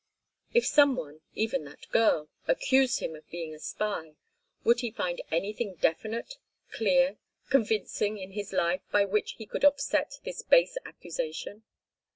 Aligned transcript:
If 0.51 0.65
some 0.65 0.95
one, 0.95 1.21
even 1.35 1.63
that 1.65 1.87
girl, 1.91 2.27
accused 2.47 3.01
him 3.01 3.15
of 3.15 3.29
being 3.29 3.53
a 3.53 3.59
spy, 3.59 4.15
would 4.63 4.79
he 4.79 4.89
find 4.89 5.21
anything 5.29 5.75
definite, 5.75 6.37
clear, 6.71 7.17
convincing 7.51 8.17
in 8.17 8.31
his 8.31 8.51
life 8.51 8.81
by 8.91 9.05
which 9.05 9.33
he 9.33 9.45
could 9.45 9.63
offset 9.63 10.13
this 10.23 10.41
base 10.41 10.75
accusation? 10.85 11.61